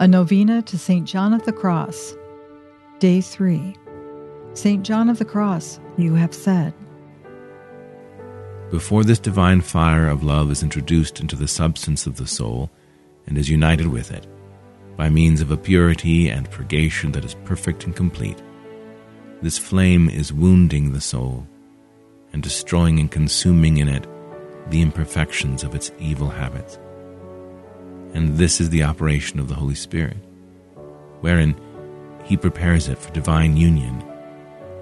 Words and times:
A 0.00 0.06
novena 0.06 0.62
to 0.62 0.78
St. 0.78 1.04
John 1.04 1.34
of 1.34 1.44
the 1.44 1.52
Cross. 1.52 2.14
Day 3.00 3.20
3. 3.20 3.74
St. 4.54 4.84
John 4.84 5.08
of 5.08 5.18
the 5.18 5.24
Cross, 5.24 5.80
you 5.96 6.14
have 6.14 6.32
said. 6.32 6.72
Before 8.70 9.02
this 9.02 9.18
divine 9.18 9.60
fire 9.60 10.08
of 10.08 10.22
love 10.22 10.52
is 10.52 10.62
introduced 10.62 11.18
into 11.18 11.34
the 11.34 11.48
substance 11.48 12.06
of 12.06 12.14
the 12.14 12.28
soul 12.28 12.70
and 13.26 13.36
is 13.36 13.48
united 13.48 13.88
with 13.88 14.12
it, 14.12 14.28
by 14.96 15.10
means 15.10 15.40
of 15.40 15.50
a 15.50 15.56
purity 15.56 16.28
and 16.28 16.48
purgation 16.48 17.10
that 17.10 17.24
is 17.24 17.34
perfect 17.44 17.82
and 17.82 17.96
complete, 17.96 18.40
this 19.42 19.58
flame 19.58 20.08
is 20.08 20.32
wounding 20.32 20.92
the 20.92 21.00
soul 21.00 21.44
and 22.32 22.40
destroying 22.40 23.00
and 23.00 23.10
consuming 23.10 23.78
in 23.78 23.88
it 23.88 24.06
the 24.70 24.80
imperfections 24.80 25.64
of 25.64 25.74
its 25.74 25.90
evil 25.98 26.28
habits. 26.28 26.78
And 28.14 28.36
this 28.36 28.60
is 28.60 28.70
the 28.70 28.82
operation 28.82 29.38
of 29.38 29.48
the 29.48 29.54
Holy 29.54 29.74
Spirit, 29.74 30.16
wherein 31.20 31.54
He 32.24 32.36
prepares 32.36 32.88
it 32.88 32.98
for 32.98 33.12
divine 33.12 33.56
union 33.56 34.02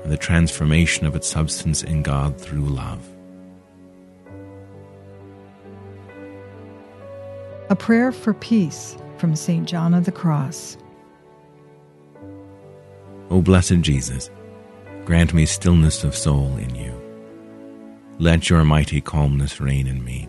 and 0.03 0.13
the 0.13 0.17
transformation 0.17 1.07
of 1.07 1.17
its 1.17 1.27
substance 1.27 1.83
in 1.83 2.03
God 2.03 2.41
through 2.41 2.69
love. 2.69 3.05
A 7.69 7.75
prayer 7.75 8.13
for 8.13 8.33
peace 8.33 8.97
from 9.19 9.35
St. 9.35 9.67
John 9.67 9.93
of 9.93 10.05
the 10.05 10.13
Cross. 10.13 10.77
O 13.31 13.43
blessed 13.43 13.81
Jesus, 13.81 14.31
grant 15.05 15.35
me 15.35 15.47
stillness 15.47 16.05
of 16.05 16.15
soul 16.15 16.57
in 16.59 16.73
you. 16.77 16.95
Let 18.21 18.49
your 18.49 18.65
mighty 18.65 19.01
calmness 19.01 19.61
reign 19.61 19.89
in 19.89 20.05
me. 20.05 20.29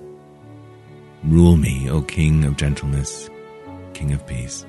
Rule 1.23 1.57
me, 1.57 1.89
O 1.89 2.01
King 2.01 2.45
of 2.45 2.57
gentleness, 2.57 3.29
King 3.93 4.13
of 4.13 4.25
peace. 4.25 4.65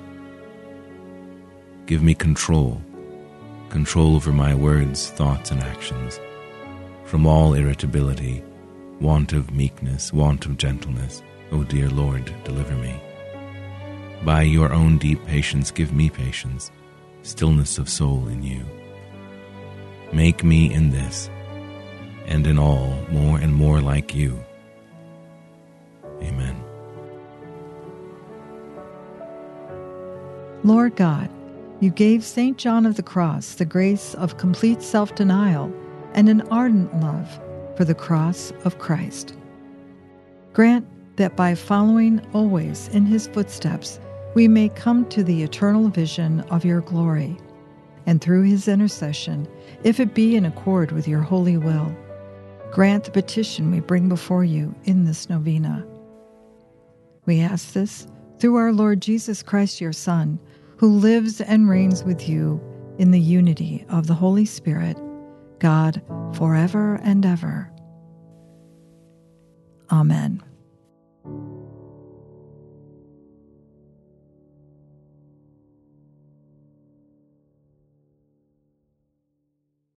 Give 1.86 2.02
me 2.02 2.14
control, 2.14 2.82
control 3.70 4.16
over 4.16 4.32
my 4.32 4.54
words, 4.54 5.08
thoughts, 5.10 5.50
and 5.50 5.60
actions, 5.60 6.20
from 7.04 7.26
all 7.26 7.54
irritability, 7.54 8.42
want 9.00 9.32
of 9.32 9.52
meekness, 9.52 10.12
want 10.12 10.46
of 10.46 10.58
gentleness 10.58 11.22
O 11.50 11.64
dear 11.64 11.88
Lord, 11.88 12.32
deliver 12.44 12.74
me. 12.74 12.94
By 14.24 14.42
your 14.42 14.72
own 14.72 14.98
deep 14.98 15.24
patience, 15.26 15.70
give 15.70 15.92
me 15.92 16.10
patience, 16.10 16.70
stillness 17.22 17.78
of 17.78 17.88
soul 17.88 18.28
in 18.28 18.42
you. 18.42 18.64
Make 20.12 20.44
me 20.44 20.72
in 20.72 20.90
this 20.90 21.30
and 22.26 22.46
in 22.46 22.58
all 22.58 22.98
more 23.10 23.38
and 23.38 23.54
more 23.54 23.80
like 23.80 24.14
you. 24.14 24.44
Lord 30.64 30.96
God, 30.96 31.30
you 31.80 31.90
gave 31.90 32.24
St. 32.24 32.58
John 32.58 32.84
of 32.84 32.96
the 32.96 33.02
Cross 33.02 33.54
the 33.54 33.64
grace 33.64 34.14
of 34.14 34.38
complete 34.38 34.82
self 34.82 35.14
denial 35.14 35.72
and 36.14 36.28
an 36.28 36.42
ardent 36.50 37.00
love 37.00 37.40
for 37.76 37.84
the 37.84 37.94
cross 37.94 38.52
of 38.64 38.80
Christ. 38.80 39.36
Grant 40.52 40.84
that 41.16 41.36
by 41.36 41.54
following 41.54 42.20
always 42.32 42.88
in 42.88 43.06
his 43.06 43.28
footsteps, 43.28 44.00
we 44.34 44.48
may 44.48 44.68
come 44.68 45.08
to 45.10 45.22
the 45.22 45.44
eternal 45.44 45.88
vision 45.88 46.40
of 46.50 46.64
your 46.64 46.80
glory. 46.80 47.36
And 48.06 48.20
through 48.20 48.42
his 48.42 48.66
intercession, 48.66 49.46
if 49.84 50.00
it 50.00 50.14
be 50.14 50.34
in 50.34 50.44
accord 50.44 50.90
with 50.90 51.06
your 51.06 51.20
holy 51.20 51.56
will, 51.56 51.94
grant 52.72 53.04
the 53.04 53.10
petition 53.12 53.70
we 53.70 53.78
bring 53.78 54.08
before 54.08 54.44
you 54.44 54.74
in 54.84 55.04
this 55.04 55.28
novena. 55.28 55.86
We 57.26 57.40
ask 57.40 57.72
this 57.74 58.08
through 58.38 58.56
our 58.56 58.72
Lord 58.72 59.00
Jesus 59.00 59.42
Christ, 59.42 59.80
your 59.80 59.92
Son, 59.92 60.38
who 60.76 60.88
lives 60.88 61.40
and 61.40 61.68
reigns 61.68 62.04
with 62.04 62.28
you 62.28 62.60
in 62.98 63.10
the 63.10 63.20
unity 63.20 63.84
of 63.88 64.06
the 64.06 64.14
Holy 64.14 64.44
Spirit, 64.44 64.96
God, 65.58 66.02
forever 66.34 67.00
and 67.02 67.24
ever. 67.26 67.70
Amen. 69.90 70.42